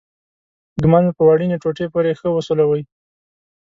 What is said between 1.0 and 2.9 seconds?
په وړینې ټوټې پورې ښه وسولوئ.